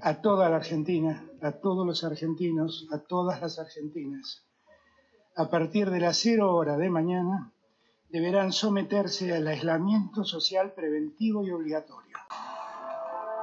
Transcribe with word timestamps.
a 0.00 0.20
toda 0.20 0.48
la 0.48 0.56
Argentina, 0.56 1.24
a 1.40 1.52
todos 1.52 1.86
los 1.86 2.04
argentinos, 2.04 2.88
a 2.92 2.98
todas 2.98 3.40
las 3.40 3.58
argentinas. 3.58 4.44
A 5.36 5.48
partir 5.48 5.90
de 5.90 6.00
las 6.00 6.18
cero 6.18 6.54
hora 6.54 6.76
de 6.76 6.90
mañana, 6.90 7.52
deberán 8.08 8.52
someterse 8.52 9.34
al 9.34 9.46
aislamiento 9.48 10.24
social 10.24 10.72
preventivo 10.72 11.44
y 11.44 11.50
obligatorio. 11.50 12.16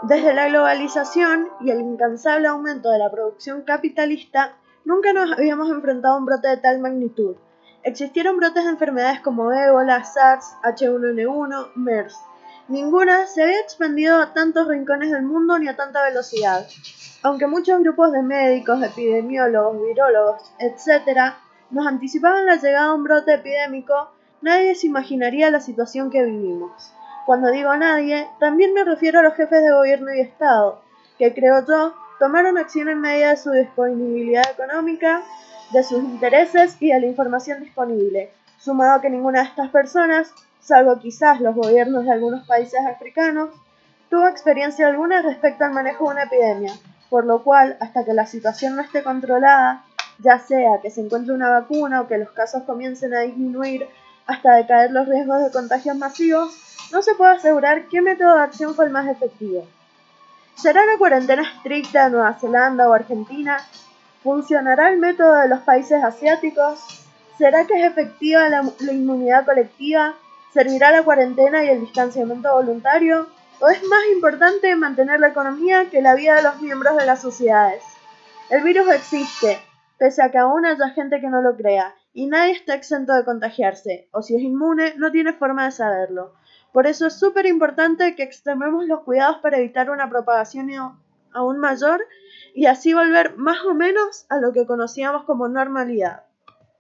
Desde 0.04 0.34
la 0.34 0.48
globalización 0.48 1.50
y 1.60 1.70
el 1.70 1.82
incansable 1.82 2.48
aumento 2.48 2.90
de 2.90 2.98
la 2.98 3.12
producción 3.12 3.62
capitalista, 3.64 4.56
nunca 4.86 5.14
nos 5.14 5.32
habíamos 5.34 5.70
enfrentado 5.70 6.16
a 6.16 6.18
un 6.18 6.26
brote 6.26 6.48
de 6.48 6.58
tal 6.58 6.80
magnitud. 6.80 7.36
Existieron 7.84 8.38
brotes 8.38 8.64
de 8.64 8.70
enfermedades 8.70 9.22
como 9.22 9.52
ébola, 9.52 10.04
SARS, 10.04 10.56
H1N1, 10.64 11.72
MERS. 11.76 12.16
Ninguna 12.72 13.28
se 13.28 13.44
había 13.44 13.60
expandido 13.60 14.22
a 14.22 14.34
tantos 14.34 14.66
rincones 14.66 15.12
del 15.12 15.24
mundo 15.24 15.60
ni 15.60 15.68
a 15.68 15.76
tanta 15.76 16.04
velocidad. 16.04 16.66
Aunque 17.22 17.46
muchos 17.46 17.82
grupos 17.82 18.14
de 18.14 18.22
médicos, 18.24 18.82
epidemiólogos, 18.82 19.86
virólogos, 19.86 20.54
etc., 20.58 21.34
nos 21.70 21.86
anticipaban 21.86 22.46
la 22.46 22.56
llegada 22.56 22.88
de 22.88 22.94
un 22.94 23.04
brote 23.04 23.34
epidémico, 23.34 24.12
nadie 24.40 24.74
se 24.76 24.88
imaginaría 24.88 25.52
la 25.52 25.60
situación 25.60 26.10
que 26.10 26.24
vivimos. 26.24 26.94
Cuando 27.26 27.52
digo 27.52 27.76
nadie, 27.76 28.30
también 28.40 28.74
me 28.74 28.86
refiero 28.86 29.20
a 29.20 29.24
los 29.24 29.36
jefes 29.36 29.62
de 29.62 29.74
gobierno 29.74 30.14
y 30.14 30.22
Estado, 30.22 30.82
que 31.18 31.34
creo 31.34 31.66
yo 31.68 31.94
tomaron 32.20 32.58
acción 32.58 32.88
en 32.88 33.02
medida 33.02 33.32
de 33.32 33.38
su 33.38 33.52
disponibilidad 33.52 34.50
económica, 34.50 35.24
de 35.74 35.84
sus 35.84 36.02
intereses 36.02 36.78
y 36.80 36.94
de 36.94 37.02
la 37.02 37.08
información 37.08 37.60
disponible, 37.60 38.32
sumado 38.60 38.94
a 38.94 39.02
que 39.02 39.10
ninguna 39.10 39.42
de 39.42 39.50
estas 39.50 39.70
personas, 39.72 40.34
salvo 40.62 41.00
quizás 41.00 41.42
los 41.42 41.56
gobiernos 41.56 42.06
de 42.06 42.12
algunos 42.12 42.46
países 42.48 42.80
africanos, 42.86 43.50
tuvo 44.10 44.28
experiencia 44.28 44.88
alguna 44.88 45.22
respecto 45.22 45.66
al 45.66 45.74
manejo 45.74 46.06
de 46.06 46.12
una 46.12 46.24
epidemia, 46.24 46.74
por 47.10 47.26
lo 47.26 47.44
cual, 47.44 47.78
hasta 47.80 48.06
que 48.06 48.14
la 48.14 48.26
situación 48.26 48.76
no 48.76 48.82
esté 48.82 49.04
controlada, 49.04 49.84
ya 50.20 50.40
sea 50.40 50.80
que 50.82 50.92
se 50.92 51.02
encuentre 51.02 51.34
una 51.34 51.50
vacuna 51.50 52.02
o 52.02 52.08
que 52.08 52.18
los 52.18 52.32
casos 52.32 52.64
comiencen 52.64 53.14
a 53.14 53.22
disminuir 53.22 53.88
hasta 54.28 54.56
decaer 54.56 54.92
los 54.92 55.08
riesgos 55.08 55.44
de 55.44 55.52
contagios 55.52 55.96
masivos, 55.98 56.54
no 56.92 57.02
se 57.02 57.16
puede 57.16 57.36
asegurar 57.36 57.88
qué 57.88 58.02
método 58.02 58.36
de 58.36 58.44
acción 58.44 58.76
fue 58.76 58.86
el 58.86 58.92
más 58.92 59.08
efectivo. 59.08 59.66
¿Será 60.56 60.86
la 60.86 60.98
cuarentena 60.98 61.42
estricta 61.42 62.06
de 62.06 62.12
Nueva 62.12 62.34
Zelanda 62.34 62.88
o 62.88 62.94
Argentina? 62.94 63.58
¿Funcionará 64.24 64.90
el 64.90 65.00
método 65.00 65.36
de 65.38 65.48
los 65.48 65.62
países 65.62 66.04
asiáticos? 66.04 66.80
¿Será 67.38 67.66
que 67.66 67.74
es 67.80 67.92
efectiva 67.92 68.48
la, 68.50 68.70
la, 68.80 68.94
inmunidad 68.94 69.46
colectiva? 69.46 70.14
¿Servirá 70.54 70.92
la 70.92 71.04
cuarentena 71.04 71.64
y 71.64 71.70
el 71.70 71.80
distanciamiento 71.80 72.54
voluntario? 72.54 73.28
¿O 73.62 73.70
es 73.70 73.82
más 73.84 74.02
importante 74.14 74.76
mantener 74.76 75.22
la 75.22 75.30
economía 75.30 75.90
que 75.90 76.02
la 76.02 76.14
vida 76.14 76.36
de 76.36 76.44
los 76.44 76.62
miembros 76.62 76.98
de 76.98 77.06
las 77.06 77.22
sociedades? 77.22 77.84
El 78.50 78.62
virus 78.62 78.90
existe, 78.90 79.60
pese 79.98 80.22
a 80.22 80.30
que 80.30 80.40
aún 80.40 80.66
haya 80.66 80.90
gente 80.90 81.22
que 81.22 81.30
no 81.30 81.42
lo 81.42 81.56
crea, 81.56 81.96
y 82.12 82.28
nadie 82.28 82.52
está 82.52 82.74
exento 82.74 83.14
de 83.14 83.24
contagiarse, 83.24 84.10
o 84.12 84.22
si 84.22 84.36
es 84.36 84.42
inmune, 84.42 84.94
no 84.98 85.10
tiene 85.10 85.32
forma 85.32 85.64
de 85.64 85.72
saberlo. 85.72 86.34
Por 86.74 86.86
eso 86.86 87.08
es 87.08 87.18
súper 87.18 87.46
importante 87.46 88.14
que 88.16 88.24
extrememos 88.24 88.86
los 88.88 89.04
cuidados 89.04 89.38
para 89.38 89.58
evitar 89.58 89.90
una 89.90 90.10
propagación 90.10 90.70
aún 91.32 91.60
mayor 91.60 92.06
y 92.54 92.66
así 92.66 92.94
volver 92.94 93.38
más 93.38 93.64
o 93.64 93.74
menos 93.74 94.26
a 94.28 94.38
lo 94.38 94.52
que 94.52 94.66
conocíamos 94.66 95.24
como 95.24 95.48
normalidad. 95.48 96.26